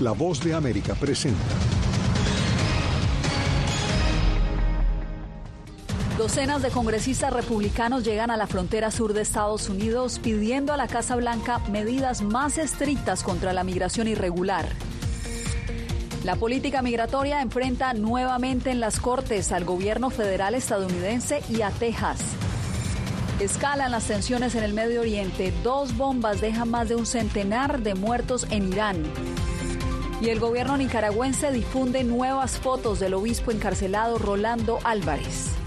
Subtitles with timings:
[0.00, 1.42] La voz de América presenta.
[6.16, 10.86] Docenas de congresistas republicanos llegan a la frontera sur de Estados Unidos pidiendo a la
[10.86, 14.68] Casa Blanca medidas más estrictas contra la migración irregular.
[16.22, 22.20] La política migratoria enfrenta nuevamente en las Cortes al gobierno federal estadounidense y a Texas.
[23.40, 25.52] Escalan las tensiones en el Medio Oriente.
[25.64, 29.02] Dos bombas dejan más de un centenar de muertos en Irán.
[30.20, 35.57] Y el gobierno nicaragüense difunde nuevas fotos del obispo encarcelado Rolando Álvarez.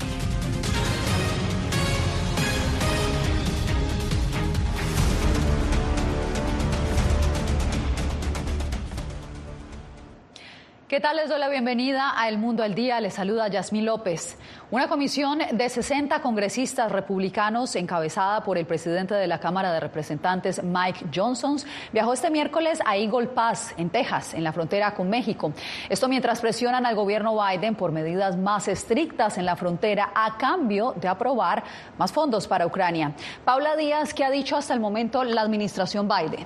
[10.91, 11.15] ¿Qué tal?
[11.15, 12.99] Les doy la bienvenida a El Mundo al Día.
[12.99, 14.37] Les saluda Yasmín López.
[14.71, 20.61] Una comisión de 60 congresistas republicanos encabezada por el presidente de la Cámara de Representantes,
[20.61, 21.55] Mike Johnson,
[21.93, 25.53] viajó este miércoles a Eagle Pass, en Texas, en la frontera con México.
[25.87, 30.93] Esto mientras presionan al gobierno Biden por medidas más estrictas en la frontera a cambio
[30.99, 31.63] de aprobar
[31.97, 33.13] más fondos para Ucrania.
[33.45, 36.45] Paula Díaz, ¿qué ha dicho hasta el momento la administración Biden?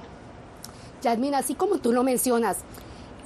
[1.01, 2.63] Yasmín, así como tú lo mencionas,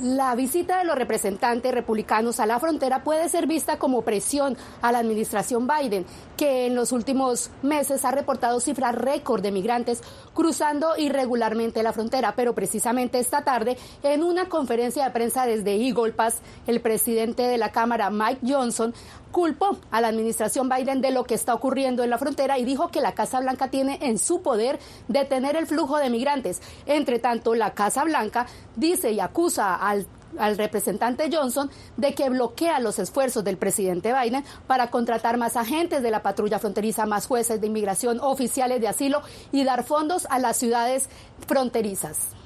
[0.02, 4.92] la visita de los representantes republicanos a la frontera puede ser vista como presión a
[4.92, 6.06] la administración Biden,
[6.38, 10.02] que en los últimos meses ha reportado cifras récord de migrantes
[10.34, 12.34] cruzando irregularmente la frontera.
[12.36, 17.58] Pero precisamente esta tarde, en una conferencia de prensa desde Eagle Pass, el presidente de
[17.58, 18.94] la Cámara, Mike Johnson,
[19.32, 22.90] culpó a la administración Biden de lo que está ocurriendo en la frontera y dijo
[22.90, 26.62] que la Casa Blanca tiene en su poder detener el flujo de migrantes.
[26.86, 32.80] Entre tanto, la Casa Blanca dice y acusa al al representante Johnson de que bloquea
[32.80, 37.60] los esfuerzos del presidente Biden para contratar más agentes de la patrulla fronteriza, más jueces
[37.60, 39.22] de inmigración, oficiales de asilo
[39.52, 41.10] y dar fondos a las ciudades
[41.48, 42.39] fronterizas.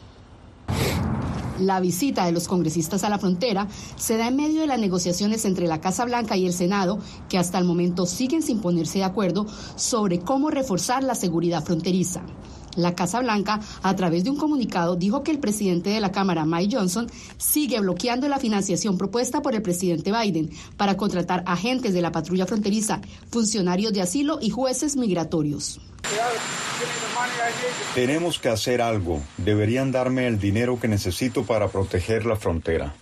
[1.59, 5.46] La visita de los congresistas a la frontera se da en medio de las negociaciones
[5.46, 9.03] entre la Casa Blanca y el Senado, que hasta el momento siguen sin ponerse de
[9.03, 12.22] acuerdo sobre cómo reforzar la seguridad fronteriza.
[12.75, 16.45] La Casa Blanca, a través de un comunicado, dijo que el presidente de la Cámara,
[16.45, 17.07] Mike Johnson,
[17.38, 22.45] sigue bloqueando la financiación propuesta por el presidente Biden para contratar agentes de la patrulla
[22.45, 23.01] fronteriza,
[23.31, 25.79] funcionarios de asilo y jueces migratorios.
[27.95, 29.22] Tenemos que hacer algo.
[29.38, 32.94] Deberían darme el dinero que necesito para proteger la frontera.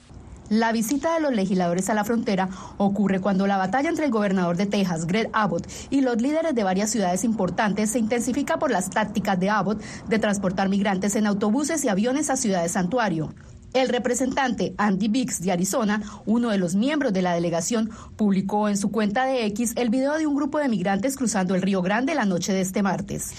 [0.51, 4.57] La visita de los legisladores a la frontera ocurre cuando la batalla entre el gobernador
[4.57, 8.90] de Texas, Greg Abbott, y los líderes de varias ciudades importantes se intensifica por las
[8.90, 13.34] tácticas de Abbott de transportar migrantes en autobuses y aviones a ciudades santuario.
[13.73, 18.75] El representante Andy Biggs de Arizona, uno de los miembros de la delegación, publicó en
[18.75, 22.13] su cuenta de X el video de un grupo de migrantes cruzando el Río Grande
[22.13, 23.33] la noche de este martes.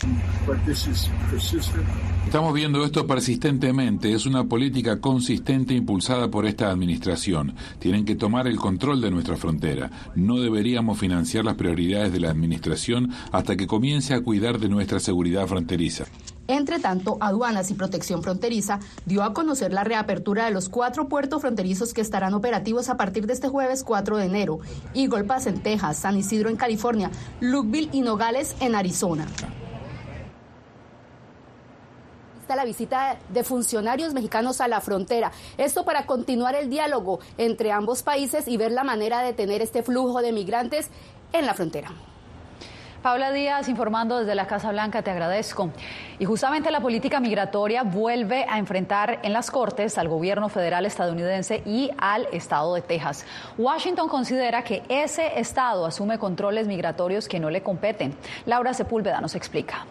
[2.24, 4.14] Estamos viendo esto persistentemente.
[4.14, 7.54] Es una política consistente impulsada por esta administración.
[7.78, 9.90] Tienen que tomar el control de nuestra frontera.
[10.14, 14.98] No deberíamos financiar las prioridades de la administración hasta que comience a cuidar de nuestra
[14.98, 16.06] seguridad fronteriza.
[16.48, 21.40] Entre tanto, Aduanas y Protección Fronteriza dio a conocer la reapertura de los cuatro puertos
[21.40, 24.60] fronterizos que estarán operativos a partir de este jueves 4 de enero.
[24.94, 27.10] Eagle Pass en Texas, San Isidro en California,
[27.40, 29.26] Lukeville y Nogales en Arizona
[32.56, 35.32] la visita de funcionarios mexicanos a la frontera.
[35.58, 39.82] Esto para continuar el diálogo entre ambos países y ver la manera de tener este
[39.82, 40.88] flujo de migrantes
[41.32, 41.92] en la frontera.
[43.02, 45.70] Paula Díaz informando desde la Casa Blanca, te agradezco.
[46.20, 51.64] Y justamente la política migratoria vuelve a enfrentar en las Cortes al gobierno federal estadounidense
[51.66, 53.26] y al estado de Texas.
[53.58, 58.14] Washington considera que ese estado asume controles migratorios que no le competen.
[58.46, 59.84] Laura Sepúlveda nos explica.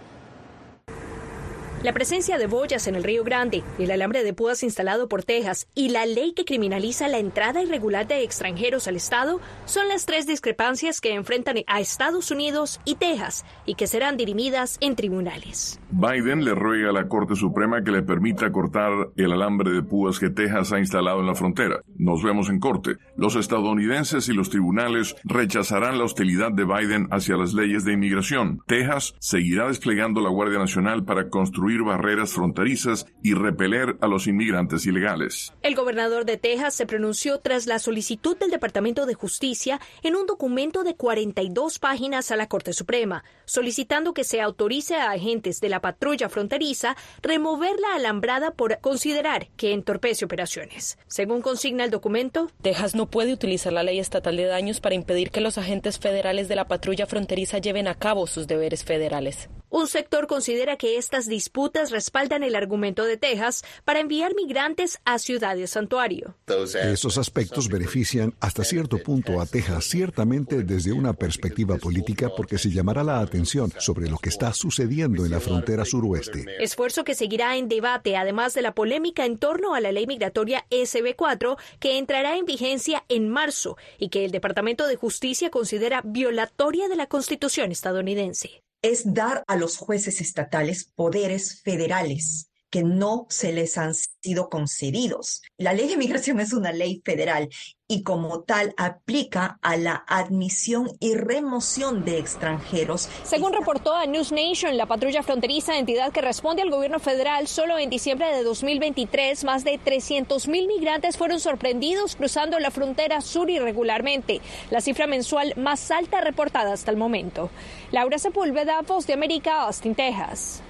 [1.84, 5.68] La presencia de boyas en el Río Grande, el alambre de púas instalado por Texas
[5.74, 10.28] y la ley que criminaliza la entrada irregular de extranjeros al Estado son las tres
[10.28, 15.80] discrepancias que enfrentan a Estados Unidos y Texas y que serán dirimidas en tribunales.
[15.90, 20.20] Biden le ruega a la Corte Suprema que le permita cortar el alambre de púas
[20.20, 21.82] que Texas ha instalado en la frontera.
[21.98, 22.98] Nos vemos en corte.
[23.18, 28.62] Los estadounidenses y los tribunales rechazarán la hostilidad de Biden hacia las leyes de inmigración.
[28.68, 34.88] Texas seguirá desplegando la Guardia Nacional para construir barreras fronterizas y repeler a los inmigrantes
[34.88, 35.54] ilegales.
[35.62, 40.26] El gobernador de Texas se pronunció tras la solicitud del Departamento de Justicia en un
[40.26, 45.70] documento de 42 páginas a la Corte Suprema, solicitando que se autorice a agentes de
[45.70, 50.98] la patrulla fronteriza remover la alambrada por considerar que entorpece operaciones.
[51.08, 54.96] Según consigna el el documento, Texas no puede utilizar la ley estatal de daños para
[54.96, 59.50] impedir que los agentes federales de la patrulla fronteriza lleven a cabo sus deberes federales.
[59.70, 61.61] Un sector considera que estas disputas
[61.92, 66.36] respaldan el argumento de Texas para enviar migrantes a ciudades santuario.
[66.48, 72.72] Esos aspectos benefician hasta cierto punto a Texas, ciertamente desde una perspectiva política, porque se
[72.72, 76.46] llamará la atención sobre lo que está sucediendo en la frontera suroeste.
[76.60, 80.66] Esfuerzo que seguirá en debate, además de la polémica en torno a la ley migratoria
[80.70, 86.88] SB4, que entrará en vigencia en marzo y que el Departamento de Justicia considera violatoria
[86.88, 93.52] de la Constitución estadounidense es dar a los jueces estatales poderes federales que no se
[93.52, 95.42] les han sido concedidos.
[95.58, 97.50] La ley de migración es una ley federal
[97.92, 103.10] y como tal aplica a la admisión y remoción de extranjeros.
[103.24, 107.78] Según reportó a News Nation, la patrulla fronteriza, entidad que responde al gobierno federal, solo
[107.78, 113.50] en diciembre de 2023 más de 300 mil migrantes fueron sorprendidos cruzando la frontera sur
[113.50, 114.40] irregularmente,
[114.70, 117.50] la cifra mensual más alta reportada hasta el momento.
[117.92, 120.64] Laura Sepúlveda, Voz de América, Austin, Texas.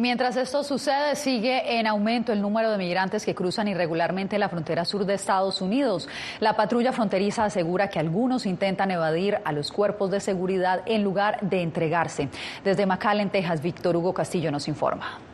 [0.00, 4.84] Mientras esto sucede, sigue en aumento el número de migrantes que cruzan irregularmente la frontera
[4.84, 6.08] sur de Estados Unidos.
[6.38, 11.40] La patrulla fronteriza asegura que algunos intentan evadir a los cuerpos de seguridad en lugar
[11.40, 12.28] de entregarse.
[12.62, 15.27] Desde McAllen, Texas, Víctor Hugo Castillo nos informa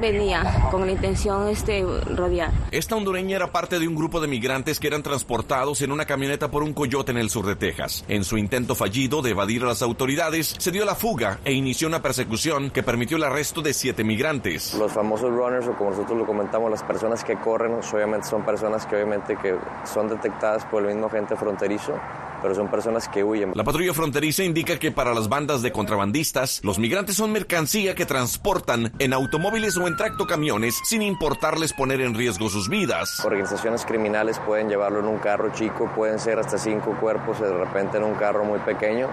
[0.00, 2.50] venía con la intención este rodear.
[2.70, 6.50] Esta hondureña era parte de un grupo de migrantes que eran transportados en una camioneta
[6.50, 8.04] por un coyote en el sur de Texas.
[8.08, 11.88] En su intento fallido de evadir a las autoridades, se dio la fuga e inició
[11.88, 14.74] una persecución que permitió el arresto de siete migrantes.
[14.74, 18.86] Los famosos runners o como nosotros lo comentamos, las personas que corren, obviamente son personas
[18.86, 21.94] que obviamente que son detectadas por el mismo agente fronterizo
[22.40, 23.52] pero son personas que huyen.
[23.54, 28.06] La patrulla fronteriza indica que para las bandas de contrabandistas, los migrantes son mercancía que
[28.06, 33.24] transportan en automóviles o en tractocamiones sin importarles poner en riesgo sus vidas.
[33.24, 37.98] Organizaciones criminales pueden llevarlo en un carro chico, pueden ser hasta cinco cuerpos de repente
[37.98, 39.08] en un carro muy pequeño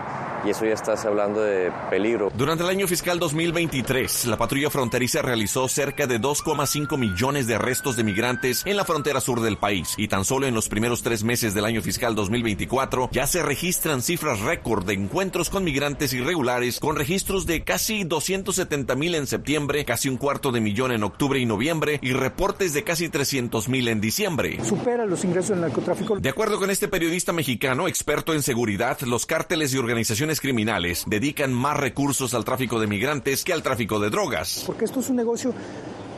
[0.46, 2.32] y eso ya estás hablando de peligro.
[2.36, 7.96] Durante el año fiscal 2023, la patrulla fronteriza realizó cerca de 2,5 millones de arrestos
[7.96, 11.24] de migrantes en la frontera sur del país y tan solo en los primeros tres
[11.24, 16.80] meses del año fiscal 2024 ya se registran cifras récord de encuentros con migrantes irregulares
[16.80, 21.40] con registros de casi 270 mil en septiembre, casi un cuarto de millón en octubre
[21.40, 24.64] y noviembre y reportes de casi 300 mil en diciembre.
[24.64, 26.20] Supera los ingresos del narcotráfico.
[26.20, 31.54] De acuerdo con este periodista mexicano, experto en seguridad, los cárteles y organizaciones criminales dedican
[31.54, 34.64] más recursos al tráfico de migrantes que al tráfico de drogas.
[34.66, 35.54] Porque esto es un negocio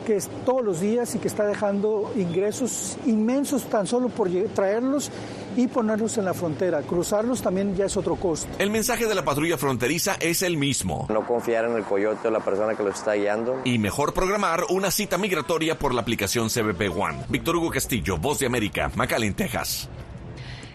[0.06, 5.10] que es todos los días y que está dejando ingresos inmensos tan solo por traerlos
[5.56, 6.82] y ponerlos en la frontera.
[6.82, 8.48] Cruzarlos también ya es otro costo.
[8.58, 11.06] El mensaje de la patrulla fronteriza es el mismo.
[11.10, 13.60] No confiar en el coyote o la persona que lo está guiando.
[13.64, 17.24] Y mejor programar una cita migratoria por la aplicación CBP One.
[17.28, 19.88] Víctor Hugo Castillo, Voz de América, McAllen, Texas.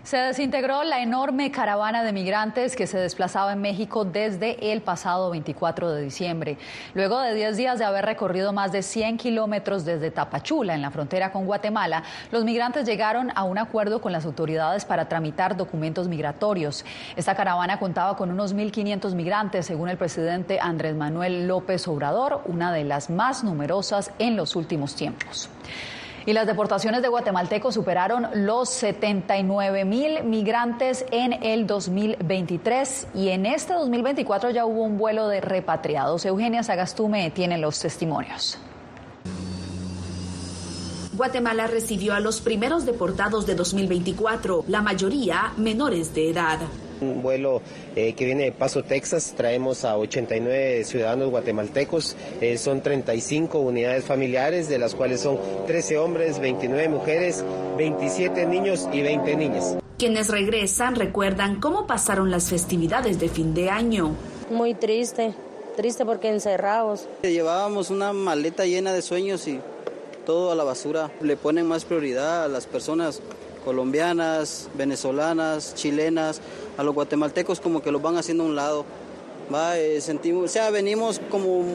[0.06, 5.32] Se desintegró la enorme caravana de migrantes que se desplazaba en México desde el pasado
[5.32, 6.60] 24 de diciembre.
[6.94, 10.92] Luego de 10 días de haber recorrido más de 100 kilómetros desde Tapachula, en la
[10.92, 16.08] frontera con Guatemala, los migrantes llegaron a un acuerdo con las autoridades para tramitar documentos
[16.08, 16.86] migratorios.
[17.16, 22.72] Esta caravana contaba con unos 1.500 migrantes, según el presidente Andrés Manuel López Obrador, una
[22.72, 25.50] de las más numerosas en los últimos tiempos.
[26.28, 33.46] Y las deportaciones de guatemaltecos superaron los 79 mil migrantes en el 2023 y en
[33.46, 36.26] este 2024 ya hubo un vuelo de repatriados.
[36.26, 38.58] Eugenia Sagastume tiene los testimonios.
[41.14, 46.60] Guatemala recibió a los primeros deportados de 2024, la mayoría menores de edad.
[47.02, 47.62] Un vuelo
[47.96, 49.34] eh, que viene de Paso, Texas.
[49.36, 52.16] Traemos a 89 ciudadanos guatemaltecos.
[52.42, 57.44] Eh, son 35 unidades familiares, de las cuales son 13 hombres, 29 mujeres,
[57.78, 59.78] 27 niños y 20 niñas.
[59.98, 64.16] Quienes regresan recuerdan cómo pasaron las festividades de fin de año.
[64.50, 65.34] Muy triste,
[65.78, 67.08] triste porque encerrados.
[67.24, 69.60] Llevábamos una maleta llena de sueños y
[70.26, 71.12] todo a la basura.
[71.22, 73.22] Le ponen más prioridad a las personas
[73.66, 76.40] colombianas, venezolanas, chilenas,
[76.78, 78.86] a los guatemaltecos como que los van haciendo a un lado.
[79.54, 81.66] Va, eh, sentimos, o sea, venimos como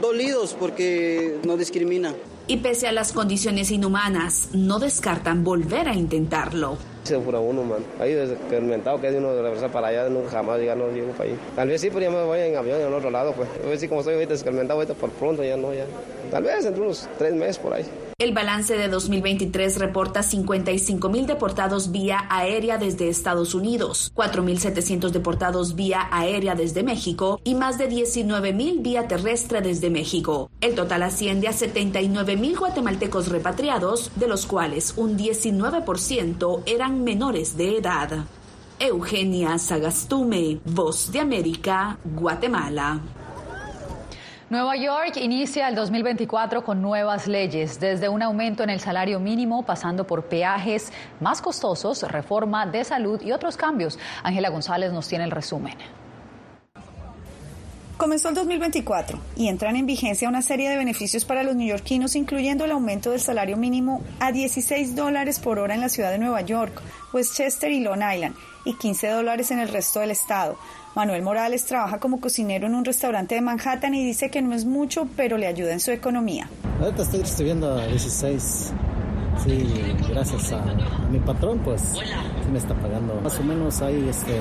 [0.00, 2.14] dolidos porque nos discriminan.
[2.50, 6.78] Y pese a las condiciones inhumanas, no descartan volver a intentarlo.
[7.04, 7.84] Se fura uno, man.
[8.00, 11.28] Ahí experimentado que es uno de regresar para allá, nunca jamás ya no llego para
[11.28, 11.38] ahí.
[11.54, 13.48] Tal vez sí, pero ya me voy en avión en otro lado, pues.
[13.62, 15.84] A ver si como estoy ahorita experimentado ahorita por pronto, ya no, ya.
[16.30, 17.84] Tal vez entre unos tres meses por ahí.
[18.20, 25.76] El balance de 2023 reporta 55 mil deportados vía aérea desde Estados Unidos, 4.700 deportados
[25.76, 30.50] vía aérea desde México y más de 19 mil vía terrestre desde México.
[30.60, 37.56] El total asciende a 79 mil guatemaltecos repatriados, de los cuales un 19% eran menores
[37.56, 38.24] de edad.
[38.80, 43.00] Eugenia Sagastume, Voz de América, Guatemala.
[44.50, 49.62] Nueva York inicia el 2024 con nuevas leyes, desde un aumento en el salario mínimo,
[49.62, 50.90] pasando por peajes
[51.20, 53.98] más costosos, reforma de salud y otros cambios.
[54.22, 55.76] Ángela González nos tiene el resumen.
[57.98, 62.64] Comenzó el 2024 y entran en vigencia una serie de beneficios para los neoyorquinos, incluyendo
[62.64, 66.40] el aumento del salario mínimo a 16 dólares por hora en la ciudad de Nueva
[66.40, 66.80] York,
[67.12, 70.56] Westchester y Long Island, y 15 dólares en el resto del estado.
[70.98, 74.64] Manuel Morales trabaja como cocinero en un restaurante de Manhattan y dice que no es
[74.64, 76.50] mucho, pero le ayuda en su economía.
[76.80, 78.72] Ahorita estoy recibiendo 16
[79.44, 79.64] Sí,
[80.08, 80.64] gracias a,
[81.08, 81.94] mi patrón, pues
[82.48, 83.20] me está pagando.
[83.20, 84.40] Más o menos ahí, este,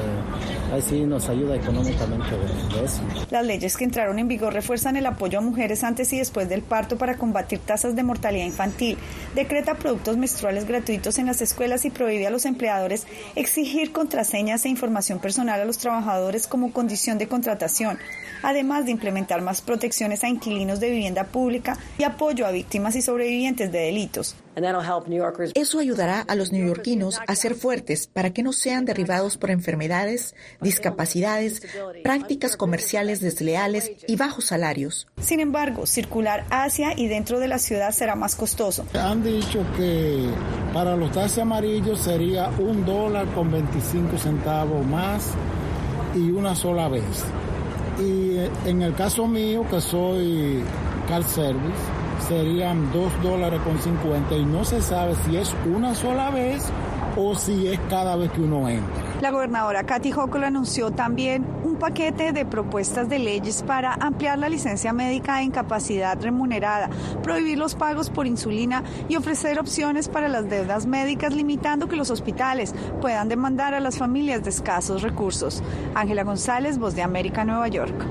[0.74, 2.30] ahí sí nos ayuda económicamente.
[3.30, 6.62] Las leyes que entraron en vigor refuerzan el apoyo a mujeres antes y después del
[6.62, 8.98] parto para combatir tasas de mortalidad infantil.
[9.36, 14.70] Decreta productos menstruales gratuitos en las escuelas y prohíbe a los empleadores exigir contraseñas e
[14.70, 17.98] información personal a los trabajadores como condición de contratación
[18.44, 23.02] además de implementar más protecciones a inquilinos de vivienda pública y apoyo a víctimas y
[23.02, 24.36] sobrevivientes de delitos.
[25.54, 30.36] Eso ayudará a los neoyorquinos a ser fuertes para que no sean derribados por enfermedades,
[30.62, 31.62] discapacidades,
[32.04, 35.08] prácticas comerciales desleales y bajos salarios.
[35.22, 38.86] Sin embargo, circular hacia y dentro de la ciudad será más costoso.
[38.94, 40.28] Han dicho que
[40.74, 45.34] para los taxis amarillos sería un dólar con 25 centavos más
[46.16, 47.04] y una sola vez.
[48.00, 48.38] Y
[48.68, 50.64] en el caso mío, que soy
[51.08, 51.97] car service,
[52.28, 56.72] serían 2 dólares con 50 y no se sabe si es una sola vez
[57.16, 59.04] o si es cada vez que uno entra.
[59.22, 64.50] La gobernadora Kathy Hochul anunció también un paquete de propuestas de leyes para ampliar la
[64.50, 66.90] licencia médica de incapacidad remunerada,
[67.24, 72.12] prohibir los pagos por insulina y ofrecer opciones para las deudas médicas, limitando que los
[72.12, 75.64] hospitales puedan demandar a las familias de escasos recursos.
[75.96, 78.06] Ángela González, Voz de América, Nueva York.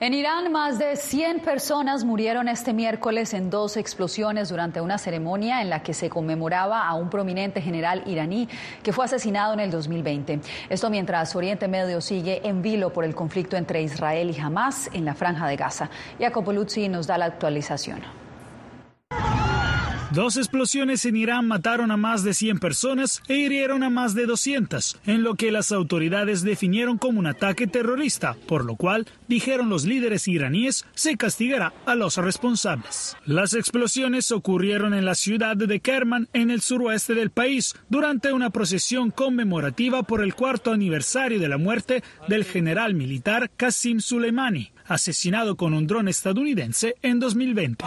[0.00, 5.62] En Irán, más de 100 personas murieron este miércoles en dos explosiones durante una ceremonia
[5.62, 8.48] en la que se conmemoraba a un prominente general iraní
[8.82, 10.40] que fue asesinado en el 2020.
[10.68, 15.04] Esto mientras Oriente Medio sigue en vilo por el conflicto entre Israel y Hamas en
[15.04, 15.88] la franja de Gaza.
[16.18, 18.23] Jacopo Luzzi nos da la actualización.
[20.14, 24.26] Dos explosiones en Irán mataron a más de 100 personas e hirieron a más de
[24.26, 29.68] 200, en lo que las autoridades definieron como un ataque terrorista, por lo cual, dijeron
[29.70, 33.16] los líderes iraníes, se castigará a los responsables.
[33.26, 38.50] Las explosiones ocurrieron en la ciudad de Kerman, en el suroeste del país, durante una
[38.50, 45.56] procesión conmemorativa por el cuarto aniversario de la muerte del general militar Qasim Soleimani, asesinado
[45.56, 47.84] con un dron estadounidense en 2020.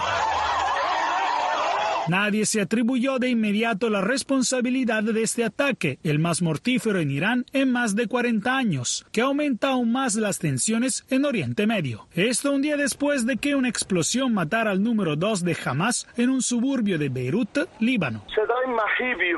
[2.09, 7.45] Nadie se atribuyó de inmediato la responsabilidad de este ataque, el más mortífero en Irán
[7.51, 12.07] en más de 40 años, que aumenta aún más las tensiones en Oriente Medio.
[12.13, 16.29] Esto un día después de que una explosión matara al número 2 de Hamas en
[16.29, 18.23] un suburbio de Beirut, Líbano.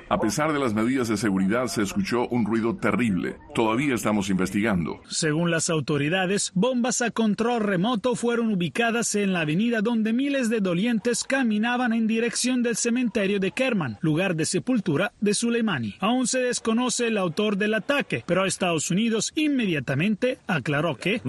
[0.09, 3.37] A pesar de las medidas de seguridad, se escuchó un ruido terrible.
[3.53, 5.01] Todavía estamos investigando.
[5.07, 10.59] Según las autoridades, bombas a control remoto fueron ubicadas en la avenida donde miles de
[10.59, 15.95] dolientes caminaban en dirección del cementerio de Kerman, lugar de sepultura de Soleimani.
[15.99, 21.21] Aún se desconoce el autor del ataque, pero Estados Unidos inmediatamente aclaró que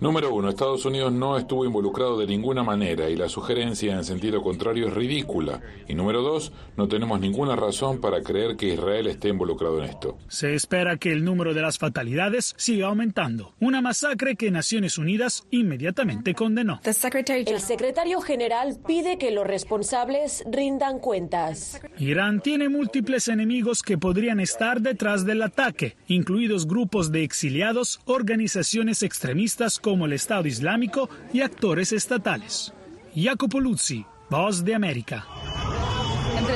[0.00, 4.42] Número uno, Estados Unidos no estuvo involucrado de ninguna manera y la sugerencia en sentido
[4.42, 5.60] contrario es ridícula.
[5.88, 10.18] Y número dos, no tenemos ninguna razón para creer que Israel esté involucrado en esto.
[10.28, 15.46] Se espera que el número de las fatalidades siga aumentando, una masacre que Naciones Unidas
[15.50, 16.80] inmediatamente condenó.
[16.84, 21.80] El secretario general pide que los responsables rindan cuentas.
[21.98, 29.02] Irán tiene múltiples enemigos que podrían estar detrás del ataque, incluidos grupos de exiliados, organizaciones
[29.02, 32.72] extremistas como el Estado Islámico y actores estatales.
[33.14, 35.26] Jacopo Luzzi, Voz de América.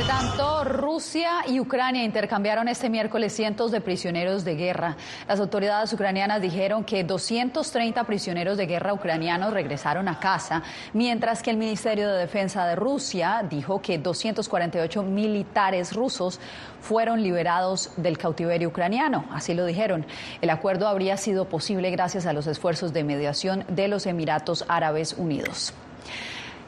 [0.09, 4.97] Tanto, Rusia y Ucrania intercambiaron este miércoles cientos de prisioneros de guerra.
[5.29, 10.63] Las autoridades ucranianas dijeron que 230 prisioneros de guerra ucranianos regresaron a casa,
[10.95, 16.41] mientras que el Ministerio de Defensa de Rusia dijo que 248 militares rusos
[16.81, 19.27] fueron liberados del cautiverio ucraniano.
[19.31, 20.07] Así lo dijeron.
[20.41, 25.13] El acuerdo habría sido posible gracias a los esfuerzos de mediación de los Emiratos Árabes
[25.19, 25.75] Unidos.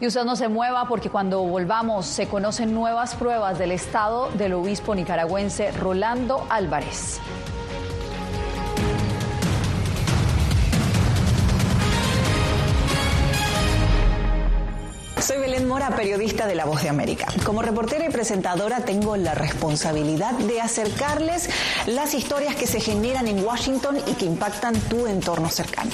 [0.00, 4.54] Y usted no se mueva porque cuando volvamos se conocen nuevas pruebas del estado del
[4.54, 7.20] obispo nicaragüense Rolando Álvarez.
[15.20, 17.26] Soy Belén Mora, periodista de La Voz de América.
[17.44, 21.50] Como reportera y presentadora tengo la responsabilidad de acercarles
[21.86, 25.90] las historias que se generan en Washington y que impactan tu entorno cercano.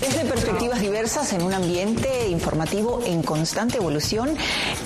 [0.00, 4.36] Desde perspectivas diversas en un ambiente informativo en constante evolución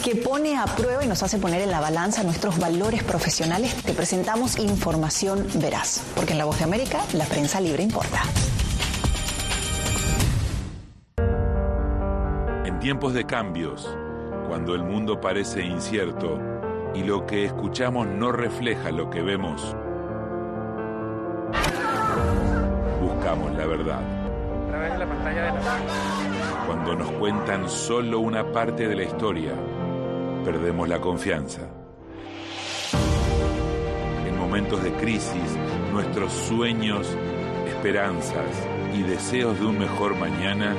[0.05, 3.95] que pone a prueba y nos hace poner en la balanza nuestros valores profesionales, te
[3.95, 8.23] presentamos información veraz, porque en La Voz de América la prensa libre importa.
[12.65, 13.89] En tiempos de cambios,
[14.47, 16.39] cuando el mundo parece incierto
[16.95, 19.75] y lo que escuchamos no refleja lo que vemos,
[23.01, 24.28] buscamos la verdad
[26.67, 29.53] Cuando nos cuentan solo una parte de la historia,
[30.45, 31.63] perdemos la confianza.
[34.27, 35.57] En momentos de crisis,
[35.93, 37.09] nuestros sueños,
[37.67, 40.75] esperanzas y deseos de un mejor mañana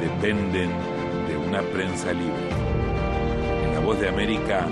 [0.00, 0.70] dependen
[1.28, 2.48] de una prensa libre.
[3.64, 4.66] En La Voz de América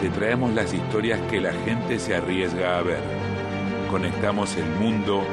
[0.00, 3.02] te traemos las historias que la gente se arriesga a ver.
[3.90, 5.24] Conectamos el mundo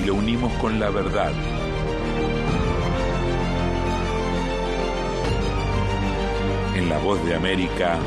[0.00, 1.32] y lo unimos con la verdad.
[6.74, 7.98] En La Voz de América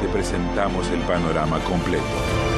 [0.00, 2.51] te presentamos el panorama completo.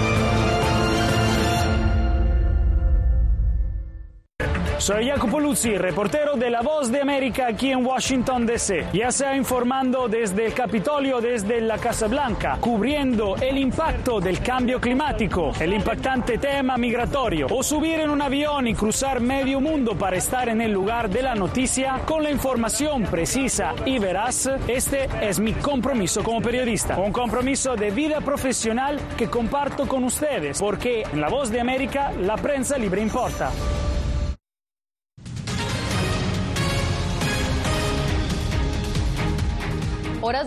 [4.84, 8.88] Soy Jacopo Luzzi, reportero de La Voz de América aquí en Washington, D.C.
[8.92, 14.78] Ya sea informando desde el Capitolio, desde la Casa Blanca, cubriendo el impacto del cambio
[14.82, 20.16] climático, el impactante tema migratorio, o subir en un avión y cruzar medio mundo para
[20.16, 25.40] estar en el lugar de la noticia con la información precisa y veraz, este es
[25.40, 26.98] mi compromiso como periodista.
[26.98, 32.12] Un compromiso de vida profesional que comparto con ustedes, porque en La Voz de América
[32.20, 33.50] la prensa libre importa.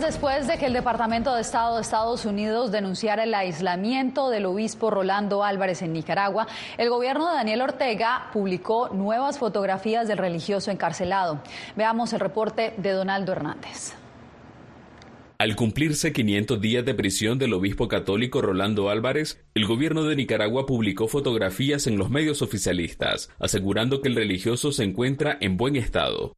[0.00, 4.90] Después de que el Departamento de Estado de Estados Unidos denunciara el aislamiento del obispo
[4.90, 6.46] Rolando Álvarez en Nicaragua,
[6.78, 11.42] el gobierno de Daniel Ortega publicó nuevas fotografías del religioso encarcelado.
[11.76, 13.94] Veamos el reporte de Donaldo Hernández.
[15.38, 20.64] Al cumplirse 500 días de prisión del obispo católico Rolando Álvarez, el gobierno de Nicaragua
[20.64, 26.37] publicó fotografías en los medios oficialistas, asegurando que el religioso se encuentra en buen estado.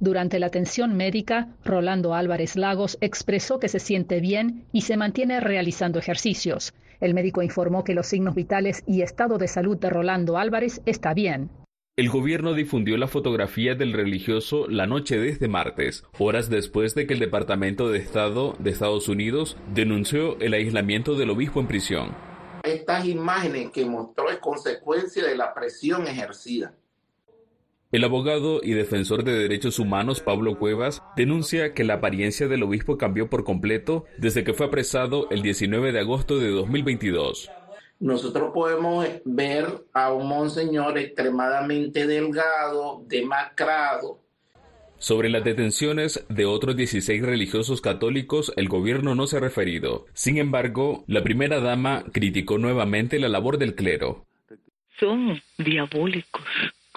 [0.00, 5.40] Durante la atención médica, Rolando Álvarez Lagos expresó que se siente bien y se mantiene
[5.40, 6.72] realizando ejercicios.
[7.00, 11.14] El médico informó que los signos vitales y estado de salud de Rolando Álvarez está
[11.14, 11.50] bien.
[11.96, 17.08] El gobierno difundió la fotografía del religioso la noche de este martes, horas después de
[17.08, 22.14] que el Departamento de Estado de Estados Unidos denunció el aislamiento del obispo en prisión.
[22.62, 26.72] Estas imágenes que mostró es consecuencia de la presión ejercida
[27.90, 32.98] el abogado y defensor de derechos humanos Pablo Cuevas denuncia que la apariencia del obispo
[32.98, 37.50] cambió por completo desde que fue apresado el 19 de agosto de 2022.
[38.00, 44.20] Nosotros podemos ver a un monseñor extremadamente delgado, demacrado.
[44.98, 50.04] Sobre las detenciones de otros 16 religiosos católicos, el gobierno no se ha referido.
[50.12, 54.26] Sin embargo, la primera dama criticó nuevamente la labor del clero.
[54.98, 56.44] Son diabólicos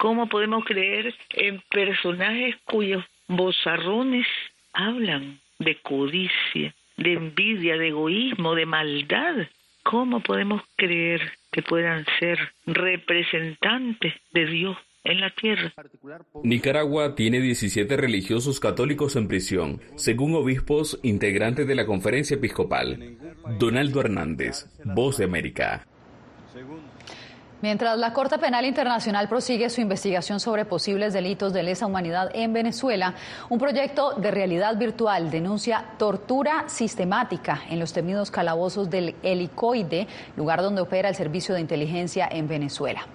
[0.02, 4.26] ¿Cómo podemos creer en personajes cuyos bozarrones
[4.72, 9.46] hablan de codicia, de envidia, de egoísmo, de maldad?
[9.84, 11.20] ¿Cómo podemos creer
[11.52, 12.36] que puedan ser
[12.66, 15.72] representantes de Dios en la tierra.
[16.42, 23.16] Nicaragua tiene 17 religiosos católicos en prisión, según obispos integrantes de la conferencia episcopal.
[23.58, 25.86] Donaldo Hernández, Voz de América.
[27.62, 32.52] Mientras la Corte Penal Internacional prosigue su investigación sobre posibles delitos de lesa humanidad en
[32.52, 33.14] Venezuela,
[33.50, 40.60] un proyecto de realidad virtual denuncia tortura sistemática en los temidos calabozos del Helicoide, lugar
[40.60, 43.06] donde opera el servicio de inteligencia en Venezuela.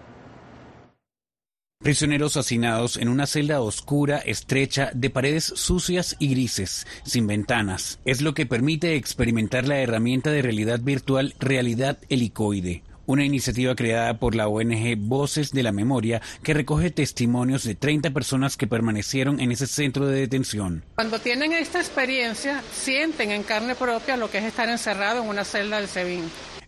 [1.79, 7.99] Prisioneros hacinados en una celda oscura, estrecha, de paredes sucias y grises, sin ventanas.
[8.03, 14.19] Es lo que permite experimentar la herramienta de realidad virtual Realidad Helicoide, una iniciativa creada
[14.19, 19.39] por la ONG Voces de la Memoria que recoge testimonios de 30 personas que permanecieron
[19.39, 20.83] en ese centro de detención.
[20.95, 25.43] Cuando tienen esta experiencia, sienten en carne propia lo que es estar encerrado en una
[25.43, 26.23] celda del SEBIN.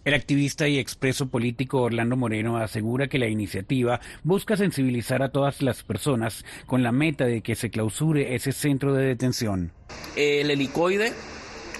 [0.06, 5.62] El activista y expreso político Orlando Moreno asegura que la iniciativa busca sensibilizar a todas
[5.62, 9.73] las personas con la meta de que se clausure ese centro de detención.
[10.15, 11.12] El helicoide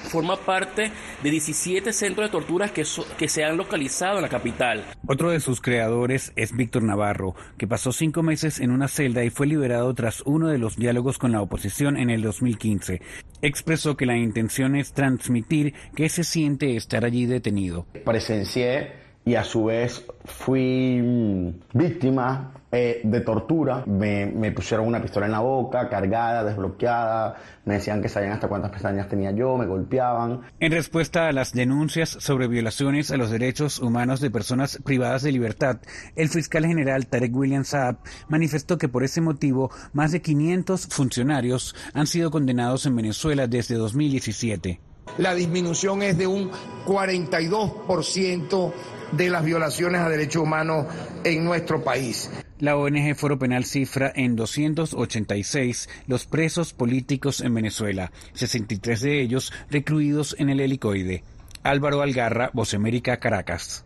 [0.10, 0.92] forma parte
[1.24, 2.84] de 17 centros de torturas que,
[3.18, 4.84] que, se han localizado en la capital.
[5.08, 9.30] Otro de sus creadores es Víctor Navarro, que pasó cinco meses en una celda y
[9.30, 13.02] fue liberado tras uno de los diálogos con la oposición en el 2015.
[13.42, 17.86] Expresó que la intención es transmitir que se siente estar allí detenido.
[18.04, 23.84] Presencié y a su vez fui mm, víctima eh, de tortura.
[23.86, 27.36] Me, me, pusieron una pistola en la boca, cargada, desbloqueada.
[27.64, 30.42] Me decían que sabían hasta cuántas pestañas tenía yo, me golpeaban.
[30.60, 35.32] En respuesta a las denuncias sobre violaciones a los derechos humanos de personas privadas de
[35.32, 35.78] libertad,
[36.16, 37.98] el fiscal general Tarek William Saab
[38.30, 43.76] manifestó que por ese motivo más de 500 funcionarios han sido condenados en Venezuela desde
[43.76, 44.80] 2017.
[45.20, 46.50] La disminución es de un
[46.88, 48.74] 42%
[49.12, 50.86] de las violaciones a derechos humanos
[51.24, 52.30] en nuestro país.
[52.60, 59.54] La ONG Foro Penal cifra en 286 los presos políticos en Venezuela, 63 de ellos
[59.70, 61.24] recluidos en el helicoide.
[61.64, 63.86] Álvaro Algarra, Voz América, Caracas.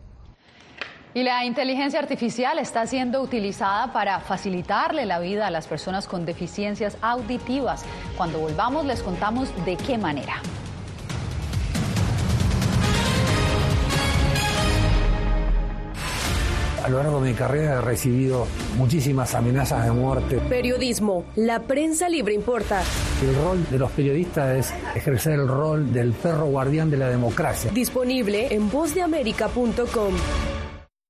[1.14, 6.26] Y la inteligencia artificial está siendo utilizada para facilitarle la vida a las personas con
[6.26, 7.84] deficiencias auditivas.
[8.16, 10.42] Cuando volvamos les contamos de qué manera.
[16.84, 20.36] A lo largo de mi carrera he recibido muchísimas amenazas de muerte.
[20.50, 22.82] Periodismo, la prensa libre importa.
[23.22, 27.70] El rol de los periodistas es ejercer el rol del perro guardián de la democracia.
[27.72, 30.12] Disponible en vozdeamerica.com.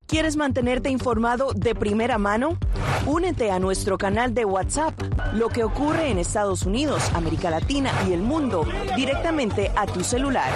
[0.06, 2.56] ¿Quieres mantenerte informado de primera mano?
[3.04, 4.94] Únete a nuestro canal de WhatsApp.
[5.32, 10.52] Lo que ocurre en Estados Unidos, América Latina y el mundo directamente a tu celular.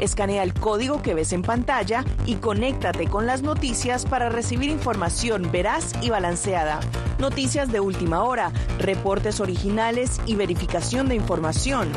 [0.00, 5.50] Escanea el código que ves en pantalla y conéctate con las noticias para recibir información
[5.50, 6.80] veraz y balanceada.
[7.18, 11.90] Noticias de última hora, reportes originales y verificación de información.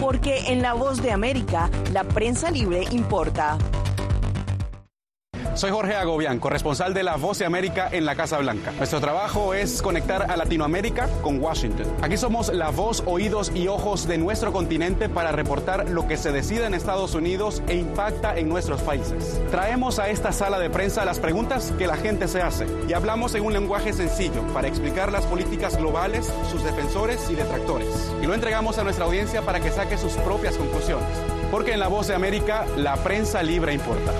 [0.00, 3.58] Porque en La Voz de América, la prensa libre importa.
[5.54, 8.72] Soy Jorge Agobián, corresponsal de La Voz de América en la Casa Blanca.
[8.78, 11.86] Nuestro trabajo es conectar a Latinoamérica con Washington.
[12.00, 16.32] Aquí somos la voz, oídos y ojos de nuestro continente para reportar lo que se
[16.32, 19.42] decide en Estados Unidos e impacta en nuestros países.
[19.50, 23.34] Traemos a esta sala de prensa las preguntas que la gente se hace y hablamos
[23.34, 28.10] en un lenguaje sencillo para explicar las políticas globales, sus defensores y detractores.
[28.22, 31.06] Y lo entregamos a nuestra audiencia para que saque sus propias conclusiones.
[31.50, 34.12] Porque en La Voz de América, la prensa libre importa.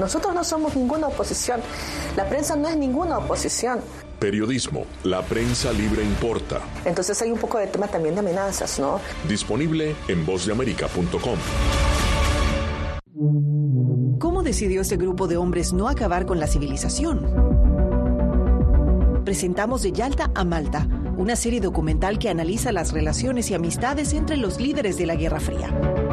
[0.00, 1.60] Nosotros no somos ninguna oposición.
[2.16, 3.80] La prensa no es ninguna oposición.
[4.18, 6.60] Periodismo, la prensa libre importa.
[6.86, 8.98] Entonces hay un poco de tema también de amenazas, ¿no?
[9.28, 11.38] Disponible en vozdeamerica.com.
[14.18, 17.26] ¿Cómo decidió ese grupo de hombres no acabar con la civilización?
[19.24, 24.38] Presentamos de Yalta a Malta, una serie documental que analiza las relaciones y amistades entre
[24.38, 26.09] los líderes de la Guerra Fría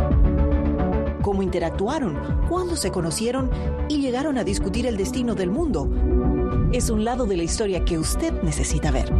[1.27, 3.51] cómo interactuaron, cuándo se conocieron
[3.89, 5.91] y llegaron a discutir el destino del mundo.
[6.71, 9.13] Es un lado de la historia que usted necesita ver.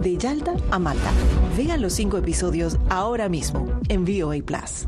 [0.00, 1.10] De Yalta a Malta.
[1.54, 4.86] Vean los cinco episodios ahora mismo en VOA Plus.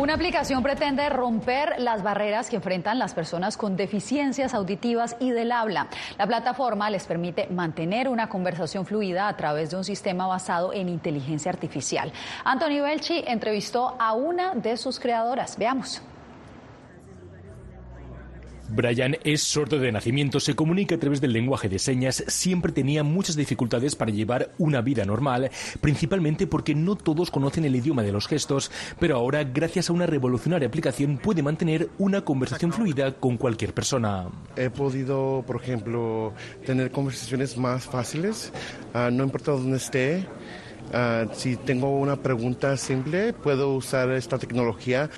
[0.00, 5.52] Una aplicación pretende romper las barreras que enfrentan las personas con deficiencias auditivas y del
[5.52, 5.88] habla.
[6.16, 10.88] La plataforma les permite mantener una conversación fluida a través de un sistema basado en
[10.88, 12.14] inteligencia artificial.
[12.44, 15.58] Anthony Belchi entrevistó a una de sus creadoras.
[15.58, 16.00] Veamos.
[18.70, 23.02] Brian es sordo de nacimiento, se comunica a través del lenguaje de señas, siempre tenía
[23.02, 28.12] muchas dificultades para llevar una vida normal, principalmente porque no todos conocen el idioma de
[28.12, 33.36] los gestos, pero ahora, gracias a una revolucionaria aplicación, puede mantener una conversación fluida con
[33.36, 34.28] cualquier persona.
[34.56, 36.32] He podido, por ejemplo,
[36.64, 38.52] tener conversaciones más fáciles,
[38.94, 40.26] ah, no importa dónde esté
[40.92, 45.08] Ah, si tengo una pregunta simple, puedo usar esta tecnología.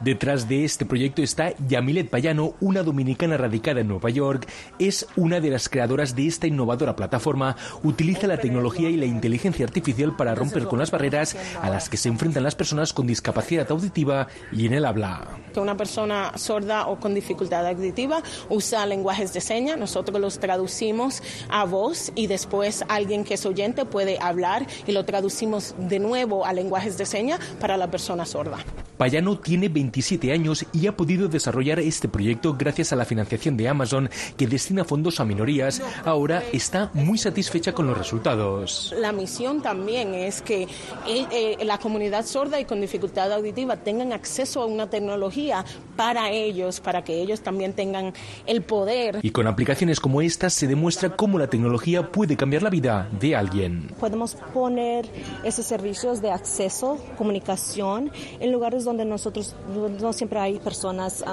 [0.00, 4.48] Detrás de este proyecto está Yamilet Payano, una dominicana radicada en Nueva York.
[4.78, 7.56] Es una de las creadoras de esta innovadora plataforma.
[7.82, 11.96] Utiliza la tecnología y la inteligencia artificial para romper con las barreras a las que
[11.96, 15.28] se enfrentan las personas con discapacidad auditiva y en el habla.
[15.54, 21.22] Que una persona sorda o con dificultad auditiva usa lenguajes de señas, nosotros los traducimos
[21.48, 26.46] a voz y después alguien que es oyente puede hablar y lo traducimos de nuevo
[26.46, 28.56] a lenguajes de señas para la persona sorda.
[29.00, 33.66] Payano tiene 27 años y ha podido desarrollar este proyecto gracias a la financiación de
[33.66, 35.80] Amazon que destina fondos a minorías.
[36.04, 38.94] Ahora está muy satisfecha con los resultados.
[38.98, 40.64] La misión también es que
[41.06, 45.64] eh, eh, la comunidad sorda y con dificultad auditiva tengan acceso a una tecnología
[45.96, 48.12] para ellos, para que ellos también tengan
[48.46, 49.20] el poder.
[49.22, 53.34] Y con aplicaciones como estas se demuestra cómo la tecnología puede cambiar la vida de
[53.34, 53.94] alguien.
[53.98, 55.09] Podemos poner
[55.44, 59.54] esos servicios de acceso, comunicación, en lugares donde nosotros
[60.00, 61.24] no siempre hay personas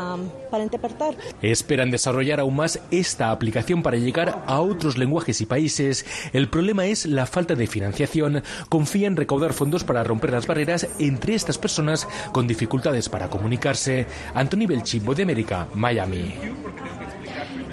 [0.51, 1.15] para interpretar.
[1.41, 6.05] Esperan desarrollar aún más esta aplicación para llegar a otros lenguajes y países.
[6.33, 8.43] El problema es la falta de financiación.
[8.69, 14.05] Confían en recaudar fondos para romper las barreras entre estas personas con dificultades para comunicarse.
[14.33, 16.33] Anthony Belchi, de América, Miami.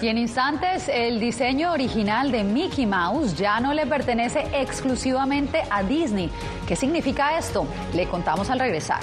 [0.05, 5.81] Y en instantes, el diseño original de Mickey Mouse ya no le pertenece exclusivamente a
[5.81, 6.29] Disney.
[6.67, 7.65] ¿Qué significa esto?
[7.91, 8.99] Le contamos al regresar.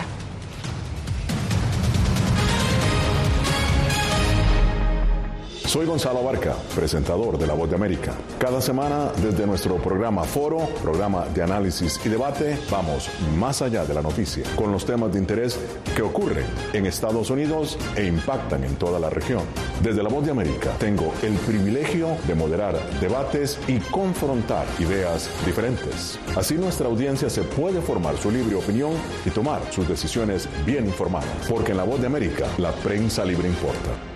[5.72, 8.12] Soy Gonzalo Barca, presentador de La Voz de América.
[8.38, 13.08] Cada semana, desde nuestro programa Foro, programa de análisis y debate, vamos
[13.38, 15.58] más allá de la noticia, con los temas de interés
[15.96, 19.44] que ocurren en Estados Unidos e impactan en toda la región.
[19.82, 26.18] Desde La Voz de América, tengo el privilegio de moderar debates y confrontar ideas diferentes.
[26.37, 28.92] Así nuestra audiencia se puede formar su libre opinión
[29.24, 33.48] y tomar sus decisiones bien informadas, porque en La Voz de América, la prensa libre
[33.48, 34.12] importa.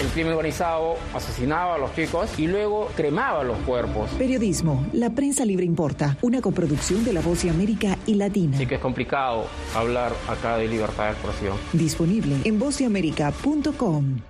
[0.00, 4.08] El crimen organizado asesinaba a los chicos y luego cremaba los cuerpos.
[4.10, 8.56] Periodismo, la prensa libre importa, una coproducción de La Voz de América y Latina.
[8.56, 11.56] Sí que es complicado hablar acá de libertad de expresión.
[11.72, 14.20] Disponible en vozdeamerica.com.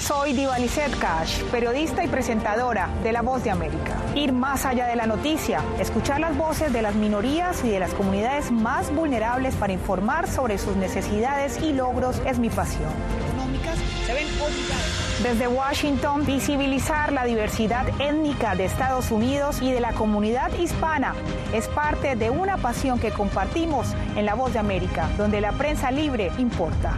[0.00, 0.56] Soy Diva
[1.00, 3.96] Cash, periodista y presentadora de La Voz de América.
[4.14, 7.94] Ir más allá de la noticia, escuchar las voces de las minorías y de las
[7.94, 12.90] comunidades más vulnerables para informar sobre sus necesidades y logros es mi pasión.
[15.22, 21.14] Desde Washington, visibilizar la diversidad étnica de Estados Unidos y de la comunidad hispana
[21.52, 25.90] es parte de una pasión que compartimos en La Voz de América, donde la prensa
[25.90, 26.94] libre importa.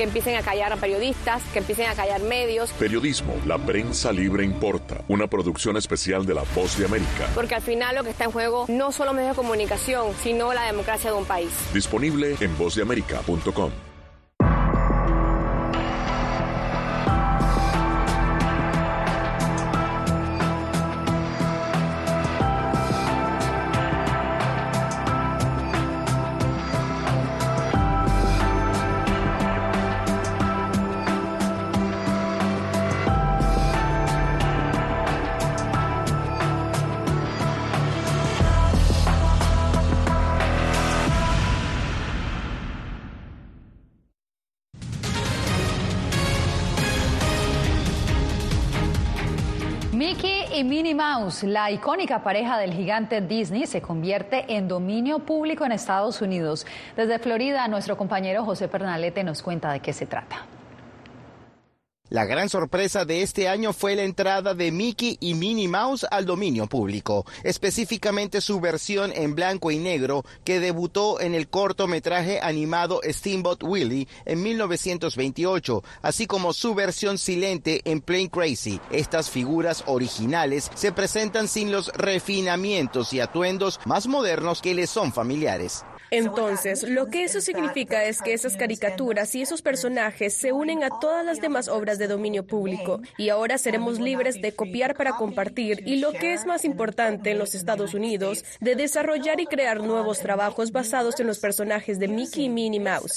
[0.00, 2.70] Que empiecen a callar a periodistas, que empiecen a callar medios.
[2.72, 5.04] Periodismo, la prensa libre importa.
[5.08, 7.28] Una producción especial de La Voz de América.
[7.34, 10.64] Porque al final lo que está en juego no solo medios de comunicación, sino la
[10.64, 11.50] democracia de un país.
[11.74, 13.89] Disponible en vozdeamerica.com.
[51.42, 56.66] la icónica pareja del gigante Disney, se convierte en dominio público en Estados Unidos.
[56.96, 60.46] Desde Florida, nuestro compañero José Pernalete nos cuenta de qué se trata.
[62.10, 66.26] La gran sorpresa de este año fue la entrada de Mickey y Minnie Mouse al
[66.26, 73.00] dominio público, específicamente su versión en blanco y negro que debutó en el cortometraje animado
[73.08, 78.80] Steamboat Willie en 1928, así como su versión silente en Plain Crazy.
[78.90, 85.12] Estas figuras originales se presentan sin los refinamientos y atuendos más modernos que les son
[85.12, 85.84] familiares.
[86.10, 90.90] Entonces, lo que eso significa es que esas caricaturas y esos personajes se unen a
[91.00, 95.82] todas las demás obras de dominio público y ahora seremos libres de copiar para compartir
[95.86, 100.20] y lo que es más importante en los Estados Unidos, de desarrollar y crear nuevos
[100.20, 103.16] trabajos basados en los personajes de Mickey y Minnie Mouse.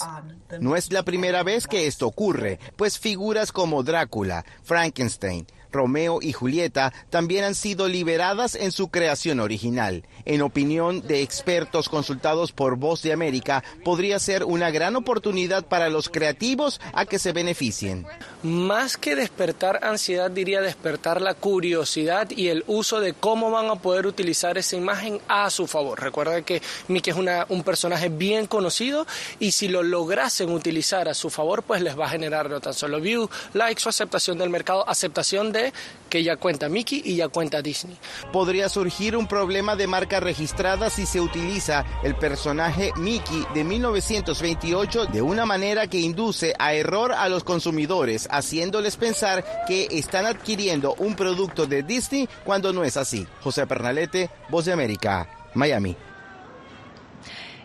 [0.60, 6.32] No es la primera vez que esto ocurre, pues figuras como Drácula, Frankenstein, Romeo y
[6.32, 10.04] Julieta también han sido liberadas en su creación original.
[10.26, 15.90] En opinión de expertos consultados por Voz de América, podría ser una gran oportunidad para
[15.90, 18.06] los creativos a que se beneficien.
[18.44, 23.76] Más que despertar ansiedad, diría despertar la curiosidad y el uso de cómo van a
[23.76, 26.02] poder utilizar esa imagen a su favor.
[26.02, 29.08] Recuerda que Mickey es un personaje bien conocido
[29.40, 32.74] y si lo lograsen utilizar a su favor, pues les va a generar no tan
[32.74, 35.63] solo view, likes o aceptación del mercado, aceptación de
[36.10, 37.98] que ya cuenta Mickey y ya cuenta Disney.
[38.32, 45.06] Podría surgir un problema de marca registrada si se utiliza el personaje Mickey de 1928
[45.08, 50.96] de una manera que induce a error a los consumidores, haciéndoles pensar que están adquiriendo
[51.00, 53.26] un producto de Disney cuando no es así.
[53.42, 55.96] José Pernalete, Voz de América, Miami.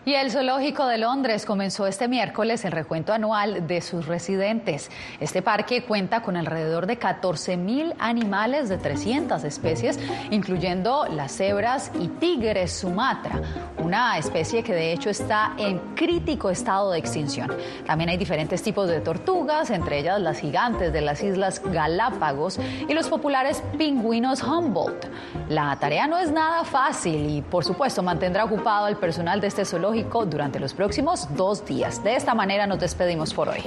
[0.05, 4.89] Y el Zoológico de Londres comenzó este miércoles el recuento anual de sus residentes.
[5.19, 9.99] Este parque cuenta con alrededor de 14 mil animales de 300 especies,
[10.31, 13.41] incluyendo las cebras y tigres Sumatra,
[13.77, 17.51] una especie que de hecho está en crítico estado de extinción.
[17.85, 22.57] También hay diferentes tipos de tortugas, entre ellas las gigantes de las Islas Galápagos
[22.87, 25.07] y los populares pingüinos Humboldt.
[25.49, 29.65] La tarea no es nada fácil y, por supuesto, mantendrá ocupado al personal de este
[29.65, 29.88] zoológico
[30.25, 32.03] durante los próximos dos días.
[32.03, 33.63] De esta manera nos despedimos por hoy.